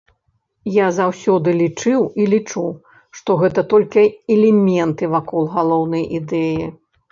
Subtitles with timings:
[0.75, 2.63] Я заўсёды лічыў і лічу,
[3.19, 4.07] што гэта толькі
[4.39, 6.65] элементы вакол галоўнай ідэі.